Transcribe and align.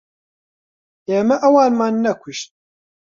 ئێمە 1.09 1.35
ئەوانمان 1.43 1.93
نەکوشت. 2.05 2.49